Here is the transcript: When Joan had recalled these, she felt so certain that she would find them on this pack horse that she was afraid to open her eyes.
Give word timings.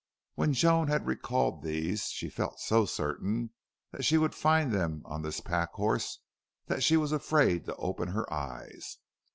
When 0.33 0.53
Joan 0.53 0.87
had 0.87 1.05
recalled 1.05 1.61
these, 1.61 2.07
she 2.07 2.27
felt 2.27 2.59
so 2.59 2.87
certain 2.87 3.51
that 3.91 4.03
she 4.03 4.17
would 4.17 4.33
find 4.33 4.71
them 4.71 5.03
on 5.05 5.21
this 5.21 5.39
pack 5.41 5.73
horse 5.73 6.21
that 6.65 6.81
she 6.81 6.97
was 6.97 7.11
afraid 7.11 7.65
to 7.65 7.75
open 7.75 8.07
her 8.07 8.25
eyes. 8.33 8.97